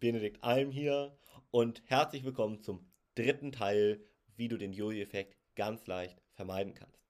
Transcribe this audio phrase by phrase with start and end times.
[0.00, 1.18] Benedikt Alm hier
[1.50, 4.00] und herzlich willkommen zum dritten Teil,
[4.36, 7.02] wie du den Jojo-Effekt ganz leicht vermeiden kannst.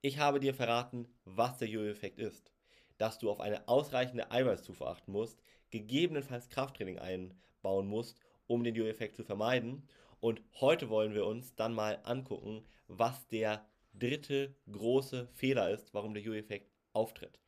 [0.00, 2.50] Ich habe dir verraten, was der Jojo-Effekt ist,
[2.98, 9.14] dass du auf eine ausreichende Eiweißzufuhr achten musst, gegebenenfalls Krafttraining einbauen musst, um den Jojo-Effekt
[9.14, 9.86] zu vermeiden.
[10.18, 16.14] Und heute wollen wir uns dann mal angucken, was der dritte große Fehler ist, warum
[16.14, 17.38] der Jojo-Effekt auftritt.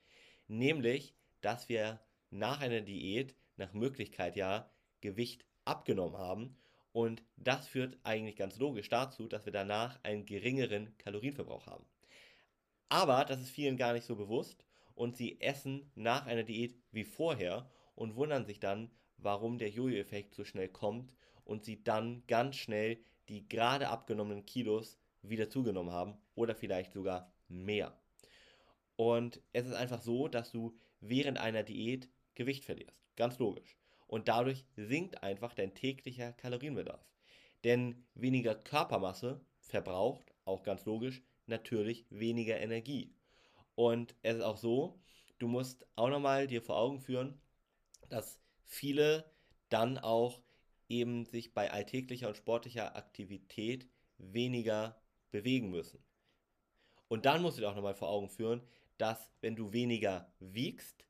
[0.47, 1.99] Nämlich, dass wir
[2.31, 4.71] nach einer Diät nach Möglichkeit ja
[5.07, 6.57] Gewicht abgenommen haben.
[6.93, 11.85] Und das führt eigentlich ganz logisch dazu, dass wir danach einen geringeren Kalorienverbrauch haben.
[12.89, 14.65] Aber das ist vielen gar nicht so bewusst
[14.95, 20.35] und sie essen nach einer Diät wie vorher und wundern sich dann, warum der Jojo-Effekt
[20.35, 21.13] so schnell kommt
[21.45, 27.33] und sie dann ganz schnell die gerade abgenommenen Kilos wieder zugenommen haben oder vielleicht sogar
[27.49, 27.99] mehr.
[28.97, 32.97] Und es ist einfach so, dass du während einer Diät Gewicht verlierst.
[33.17, 33.77] Ganz logisch.
[34.07, 37.05] Und dadurch sinkt einfach dein täglicher Kalorienbedarf.
[37.65, 43.15] Denn weniger Körpermasse verbraucht, auch ganz logisch, natürlich weniger Energie.
[43.75, 45.01] Und es ist auch so,
[45.39, 47.41] du musst auch nochmal dir vor Augen führen,
[48.09, 49.31] dass viele
[49.69, 50.41] dann auch
[50.89, 53.89] eben sich bei alltäglicher und sportlicher Aktivität
[54.19, 55.01] weniger
[55.31, 56.03] bewegen müssen.
[57.09, 58.63] Und dann musst du dir auch nochmal vor Augen führen,
[58.99, 61.06] dass wenn du weniger wiegst,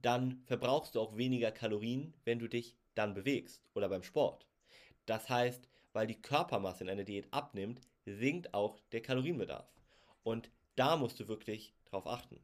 [0.00, 4.46] dann verbrauchst du auch weniger Kalorien, wenn du dich dann bewegst oder beim Sport.
[5.06, 9.68] Das heißt, weil die Körpermasse in einer Diät abnimmt, sinkt auch der Kalorienbedarf.
[10.22, 12.40] Und da musst du wirklich drauf achten.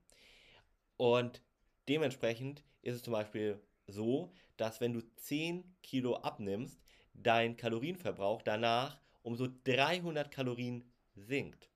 [0.97, 1.43] Und
[1.89, 6.83] dementsprechend ist es zum Beispiel so, dass wenn du 10 Kilo abnimmst,
[7.13, 11.71] dein Kalorienverbrauch danach um so 300 Kalorien sinkt.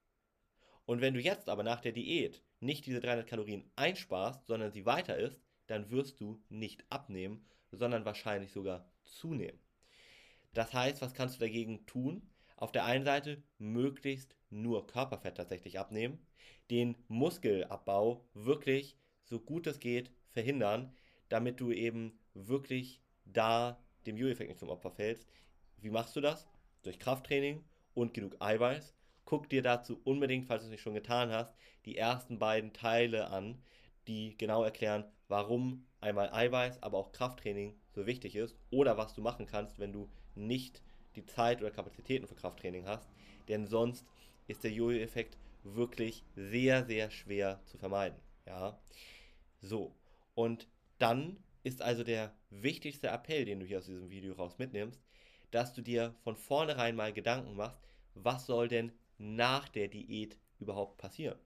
[0.85, 4.87] Und wenn du jetzt aber nach der Diät nicht diese 300 Kalorien einsparst, sondern sie
[4.87, 9.59] weiter isst, dann wirst du nicht abnehmen, sondern wahrscheinlich sogar zunehmen.
[10.53, 12.23] Das heißt, was kannst du dagegen tun?
[12.57, 16.19] Auf der einen Seite möglichst nur Körperfett tatsächlich abnehmen,
[16.71, 20.93] den Muskelabbau wirklich so gut es geht verhindern,
[21.29, 25.29] damit du eben wirklich da dem Jojo-Effekt nicht zum Opfer fällst.
[25.77, 26.49] Wie machst du das?
[26.83, 27.65] Durch Krafttraining
[27.95, 28.95] und genug Eiweiß.
[29.25, 31.55] Guck dir dazu unbedingt, falls du es nicht schon getan hast,
[31.85, 33.63] die ersten beiden Teile an,
[34.09, 39.21] die genau erklären, warum einmal Eiweiß, aber auch Krafttraining so wichtig ist oder was du
[39.21, 40.83] machen kannst, wenn du nicht
[41.17, 43.09] die Zeit oder Kapazitäten für Krafttraining hast.
[43.49, 44.07] Denn sonst
[44.47, 48.19] ist der Jojo-Effekt wirklich sehr, sehr schwer zu vermeiden.
[48.47, 48.79] Ja,
[49.61, 49.95] so.
[50.35, 55.03] Und dann ist also der wichtigste Appell, den du hier aus diesem Video raus mitnimmst,
[55.51, 57.81] dass du dir von vornherein mal Gedanken machst,
[58.15, 61.39] was soll denn nach der Diät überhaupt passieren?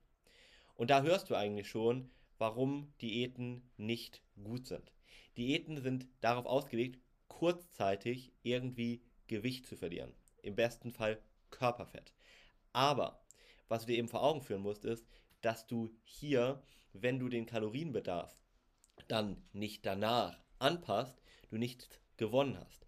[0.74, 2.10] Und da hörst du eigentlich schon,
[2.42, 4.92] warum Diäten nicht gut sind.
[5.36, 6.98] Diäten sind darauf ausgelegt,
[7.28, 10.12] kurzzeitig irgendwie Gewicht zu verlieren.
[10.42, 12.12] Im besten Fall Körperfett.
[12.72, 13.22] Aber
[13.68, 15.06] was du dir eben vor Augen führen musst, ist,
[15.40, 16.60] dass du hier,
[16.92, 18.34] wenn du den Kalorienbedarf
[19.06, 22.84] dann nicht danach anpasst, du nichts gewonnen hast.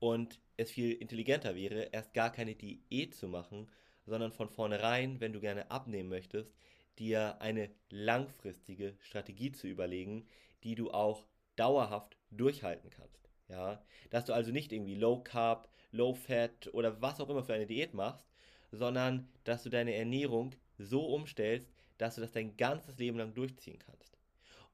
[0.00, 3.70] Und es viel intelligenter wäre, erst gar keine Diät zu machen,
[4.04, 6.52] sondern von vornherein, wenn du gerne abnehmen möchtest,
[6.98, 10.26] dir eine langfristige Strategie zu überlegen,
[10.64, 11.26] die du auch
[11.56, 13.28] dauerhaft durchhalten kannst.
[13.48, 13.80] Ja,
[14.10, 17.66] dass du also nicht irgendwie Low Carb, Low Fat oder was auch immer für eine
[17.66, 18.26] Diät machst,
[18.72, 23.78] sondern dass du deine Ernährung so umstellst, dass du das dein ganzes Leben lang durchziehen
[23.78, 24.18] kannst.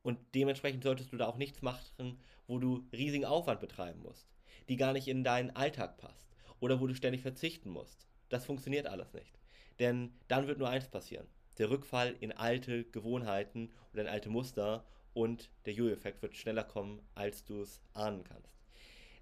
[0.03, 4.27] Und dementsprechend solltest du da auch nichts machen, wo du riesigen Aufwand betreiben musst,
[4.69, 8.09] die gar nicht in deinen Alltag passt oder wo du ständig verzichten musst.
[8.31, 9.39] Das funktioniert alles nicht.
[9.79, 14.85] Denn dann wird nur eins passieren der Rückfall in alte Gewohnheiten oder in alte Muster
[15.15, 18.59] und der Jojo-Effekt wird schneller kommen, als du es ahnen kannst.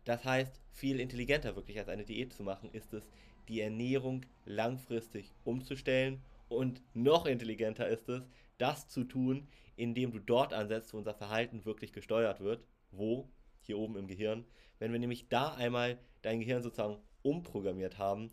[0.05, 3.11] Das heißt, viel intelligenter wirklich als eine Diät zu machen, ist es,
[3.49, 10.53] die Ernährung langfristig umzustellen und noch intelligenter ist es, das zu tun, indem du dort
[10.53, 12.65] ansetzt, wo unser Verhalten wirklich gesteuert wird.
[12.91, 13.29] Wo?
[13.63, 14.45] Hier oben im Gehirn.
[14.79, 18.31] Wenn wir nämlich da einmal dein Gehirn sozusagen umprogrammiert haben,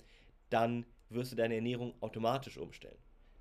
[0.49, 2.97] dann wirst du deine Ernährung automatisch umstellen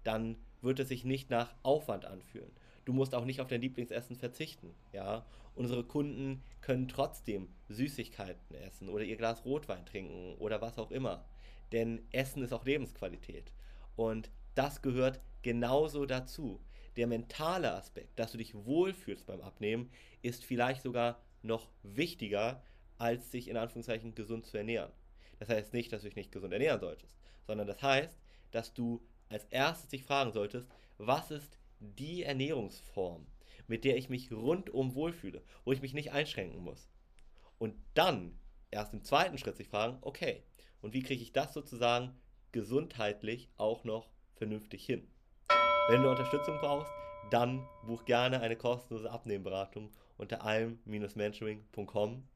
[0.06, 2.50] dann wird es sich nicht nach Aufwand anfühlen.
[2.85, 5.26] Du musst auch nicht auf dein Lieblingsessen verzichten, ja.
[5.55, 11.25] Unsere Kunden können trotzdem Süßigkeiten essen oder ihr Glas Rotwein trinken oder was auch immer.
[11.73, 13.53] Denn Essen ist auch Lebensqualität.
[13.97, 16.61] Und das gehört genauso dazu.
[16.97, 22.62] Der mentale Aspekt, dass du dich wohlfühlst beim Abnehmen, ist vielleicht sogar noch wichtiger,
[22.99, 24.93] als sich in Anführungszeichen gesund zu ernähren.
[25.38, 27.17] Das heißt nicht, dass du dich nicht gesund ernähren solltest,
[27.47, 28.19] sondern das heißt,
[28.50, 30.69] dass du als erstes dich fragen solltest,
[30.99, 33.26] was ist die Ernährungsform,
[33.67, 36.88] mit der ich mich rundum wohlfühle, wo ich mich nicht einschränken muss.
[37.58, 38.38] Und dann
[38.70, 40.43] erst im zweiten Schritt sich fragen, okay,
[40.81, 42.14] und wie kriege ich das sozusagen
[42.52, 45.06] gesundheitlich auch noch vernünftig hin?
[45.88, 46.90] Wenn du Unterstützung brauchst,
[47.31, 52.28] dann buch gerne eine kostenlose Abnehmberatung unter allem-mentoring.com.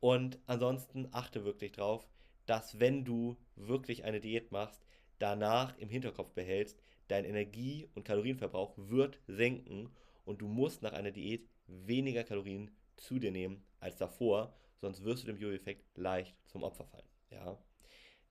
[0.00, 2.06] Und ansonsten achte wirklich darauf,
[2.46, 4.84] dass wenn du wirklich eine Diät machst,
[5.24, 6.78] danach im Hinterkopf behältst,
[7.08, 9.88] dein Energie- und Kalorienverbrauch wird senken
[10.26, 15.22] und du musst nach einer Diät weniger Kalorien zu dir nehmen als davor, sonst wirst
[15.22, 17.08] du dem Jojo-Effekt leicht zum Opfer fallen.
[17.30, 17.58] Ja?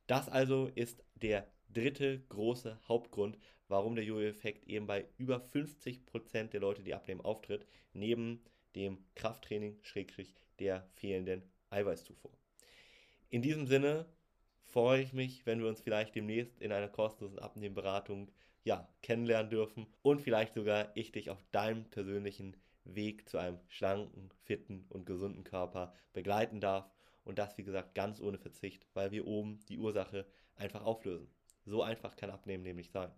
[0.05, 6.61] Das also ist der dritte große Hauptgrund, warum der Jojo-Effekt eben bei über 50% der
[6.61, 8.43] Leute, die abnehmen, auftritt, neben
[8.75, 11.41] dem Krafttraining, Schrägstrich, der fehlenden
[11.71, 12.37] Eiweißzufuhr.
[13.31, 14.05] In diesem Sinne
[14.65, 18.31] freue ich mich, wenn wir uns vielleicht demnächst in einer kostenlosen Abnehmberatung
[18.63, 22.56] ja, kennenlernen dürfen und vielleicht sogar ich dich auf deinem persönlichen
[22.86, 26.89] Weg zu einem schlanken, fitten und gesunden Körper begleiten darf.
[27.24, 30.25] Und das, wie gesagt, ganz ohne Verzicht, weil wir oben die Ursache
[30.56, 31.27] einfach auflösen.
[31.65, 33.12] So einfach kann Abnehmen nämlich sein.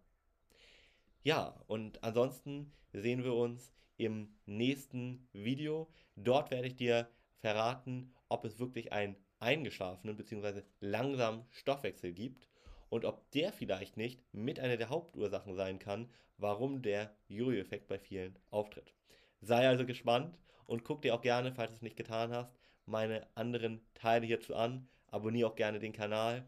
[1.24, 5.90] Ja, und ansonsten sehen wir uns im nächsten Video.
[6.16, 7.10] Dort werde ich dir
[7.40, 10.62] verraten, ob es wirklich einen eingeschlafenen bzw.
[10.80, 12.48] langsamen Stoffwechsel gibt
[12.90, 18.00] und ob der vielleicht nicht mit einer der Hauptursachen sein kann, warum der Jojo-Effekt bei
[18.00, 18.94] vielen auftritt.
[19.42, 22.54] Sei also gespannt und guck dir auch gerne, falls du es nicht getan hast,
[22.86, 24.88] meine anderen Teile hierzu an.
[25.08, 26.46] Abonniere auch gerne den Kanal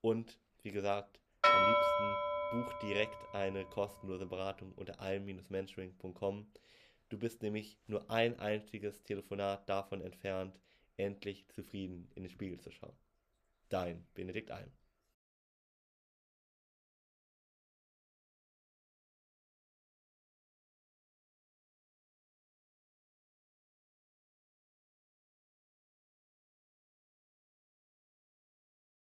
[0.00, 6.46] und wie gesagt, am liebsten buch direkt eine kostenlose Beratung unter allem-mentoring.com.
[7.08, 10.58] Du bist nämlich nur ein einziges Telefonat davon entfernt,
[10.96, 12.96] endlich zufrieden in den Spiegel zu schauen.
[13.68, 14.70] Dein Benedikt Alm.